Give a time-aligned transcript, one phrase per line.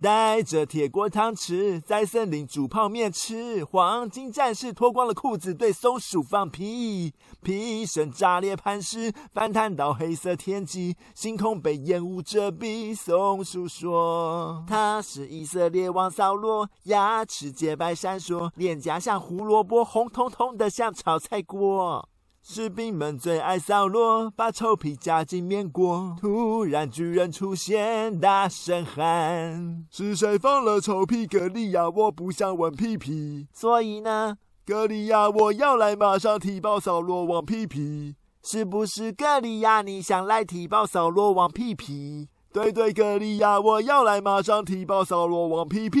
[0.00, 3.64] 带着铁锅汤匙，在森林煮泡面吃。
[3.64, 7.14] 黄金战士脱光了裤子，对松鼠放屁。
[7.42, 12.94] 屁声炸裂磐石，反弹到黑色天际，星空被烟雾遮蔽。
[12.94, 22.06] 松鼠说：“他是以色列王扫罗，牙齿洁白闪烁，脸颊像胡萝卜，红彤彤的像炒菜锅。”
[22.48, 26.14] 士兵们最爱扫罗，把臭屁夹进面锅。
[26.20, 31.26] 突然巨人出现，大声喊：“是谁放了臭屁？
[31.26, 38.14] 格利亚，我不想闻屁屁。”所以呢，格利亚，我要来马上踢爆扫罗王屁屁。
[38.44, 39.82] 是不是格利亚？
[39.82, 42.28] 你想来踢爆扫罗王屁屁？
[42.52, 46.00] 对对，格利亚，我要来马上踢爆扫罗王屁屁。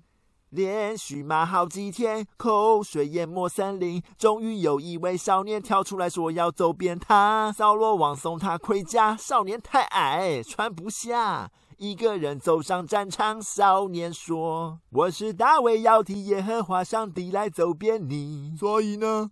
[0.51, 4.03] 连续骂好几天，口水淹没森林。
[4.17, 7.51] 终于有一位少年跳出来说要走遍他。
[7.53, 11.49] 扫罗王送他盔甲，少年太矮，穿不下。
[11.77, 19.31] 一个人走上战场，少年说：“我是大卫，要替耶和华上帝来走遍你。”所以呢？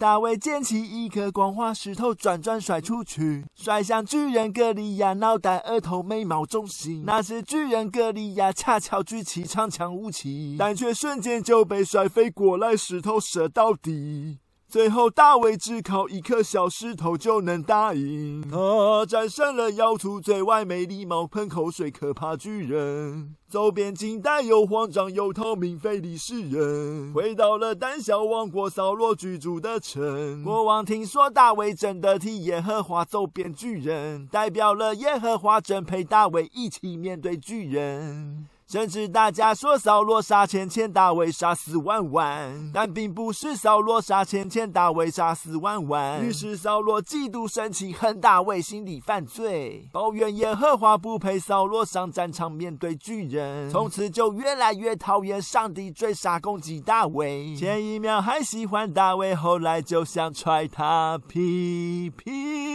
[0.00, 7.02] 大卫捡起一颗光滑石头，转转甩出去，甩向巨人格里亚脑袋、额头、眉毛中心。
[7.04, 14.38] 那时巨人格里亚恰巧举起长枪武器，但却瞬间就被甩飞过来，石头射到底。
[14.70, 18.48] 最后，大卫只靠一颗小石头就能打赢。
[18.48, 23.34] 他战胜了要出最外没礼貌、喷口水、可怕巨人。
[23.48, 27.12] 走遍近代，又慌张又透明，非利士人。
[27.12, 30.44] 回到了胆小王国，扫落居住的城。
[30.44, 38.46] 国王听说大卫真的替耶和华走遍巨人，代表了耶和华真陪大卫一起面对巨人。
[38.70, 46.24] 甚至大家说扫罗杀千千，大卫杀死万万，但并不是扫罗杀千千，大卫杀死万万。
[46.24, 53.68] 于是扫罗嫉妒生气，恨大卫，心里犯罪，抱怨耶和华不配扫罗上战场面对巨人。
[53.70, 57.56] 从此就越来越讨厌上帝，追杀攻击大卫。
[57.56, 62.69] 前一秒还喜欢大卫，后来就想踹他屁屁。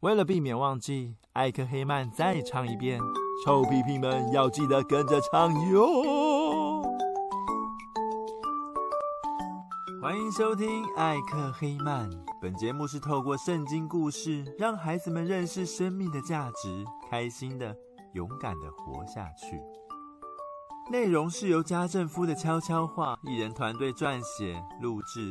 [0.00, 2.98] 为了避免忘记，艾克黑曼再唱一遍。
[3.44, 6.82] 臭屁屁们要记得跟着唱哟！
[10.00, 12.08] 欢迎收听艾克黑曼。
[12.40, 17.76] 本节目是透过圣经故事，让孩子们认识生命的价值，开心的、
[18.14, 19.60] 勇敢的活下去。
[20.90, 25.30] 内容是由家政夫的悄悄话艺人团队撰写、录制。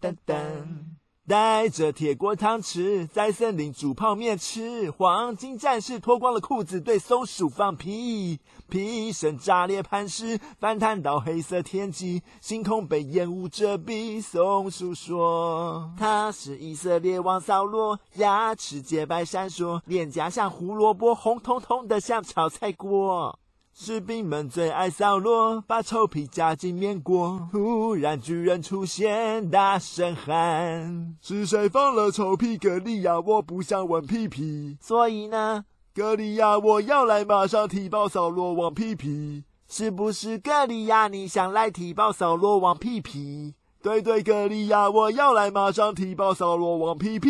[1.31, 4.91] 带着铁锅汤匙，在森林煮泡面吃。
[4.91, 8.37] 黄金战士脱光了裤子，对松鼠放屁。
[8.67, 14.21] 屁声炸裂磐石，反弹到黑色天际，星空被烟雾遮蔽。
[14.21, 23.39] 松鼠说：“他是以色列王扫罗，牙齿洁白闪烁，脸颊像胡萝卜，红彤彤的像炒菜锅。”
[23.73, 27.47] 士兵们最爱扫罗，把臭屁夹进面锅。
[27.51, 32.57] 忽然巨人出现，大声喊：“是谁放了臭屁？
[32.57, 35.65] 格利亚，我不想闻屁屁。”所以呢，
[35.95, 39.43] 格利亚，我要来马上踢爆扫罗王屁屁。
[39.67, 41.07] 是不是格利亚？
[41.07, 43.55] 你想来踢爆扫罗王屁屁？
[43.81, 47.29] 对对，格利亚，我要来马上踢爆扫罗王屁屁。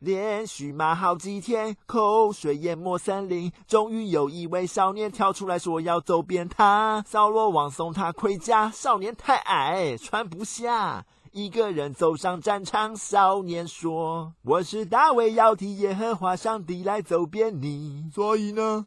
[0.00, 3.52] 连续骂好几天，口水淹没森林。
[3.66, 7.04] 终于有一位少年跳出来说要走遍他。
[7.06, 11.04] 扫罗王送他盔甲，少年太矮，穿不下。
[11.32, 18.86] 一个人走上战场，少年说：“我是大卫，要替耶和华上帝来走遍你。”所以呢？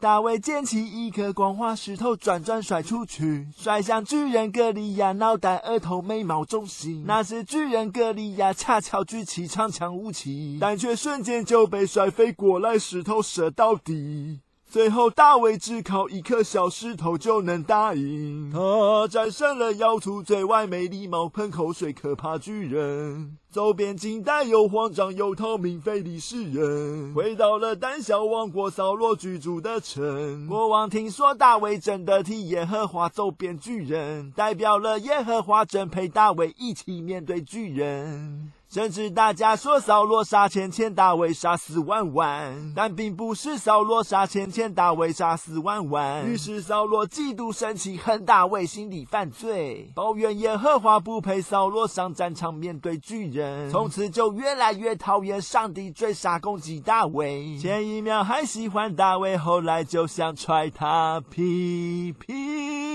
[0.00, 7.02] 大卫捡起一颗光滑石头，转转甩出去，甩向巨人格利亚脑袋、额头、眉毛中心。
[7.04, 14.38] 那时巨人格利亚恰巧举起长枪武器，但却瞬间就被甩飞过来石头射到底。
[14.70, 18.52] 最后，大卫只靠一颗小石头就能打赢。
[18.52, 23.38] 他战胜了妖兔最外没礼貌、喷口水、可怕巨人。
[23.50, 30.46] 走遍近代又慌张又透明非利士人，回到了胆小王国扫罗居住的城。
[30.46, 38.52] 国王听说大卫真的替耶和华走遍巨人，代表了耶和华真陪大卫一起面对巨人。
[38.68, 46.26] 甚至大家说扫罗杀千千，大卫杀死万万，但并不是扫罗杀千千，大卫杀死万万。
[46.26, 53.70] 于是扫罗嫉妒生气，恨大卫，心里犯罪，抱怨耶和华不配扫罗上战场面对巨人人。
[53.70, 57.56] 从此就越来越讨厌上帝，追杀攻击大卫。
[57.58, 62.87] 前一秒还喜欢大卫，后来就想踹他屁屁。